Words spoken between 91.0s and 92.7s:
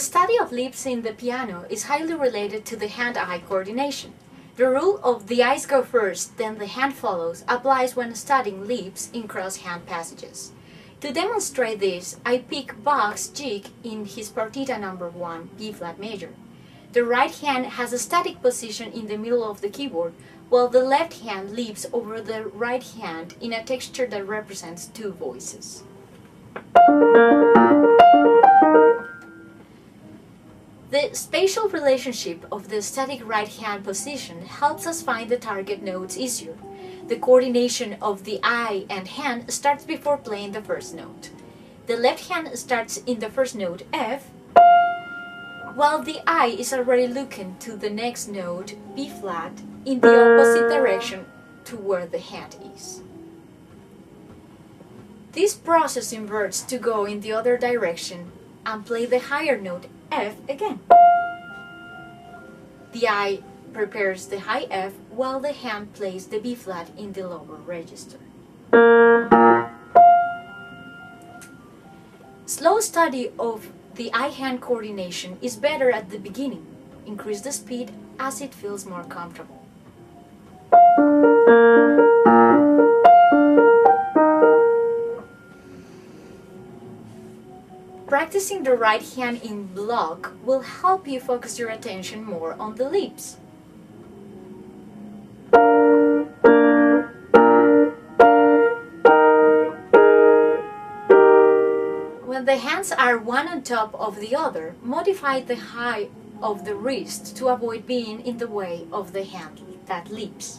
you focus your attention more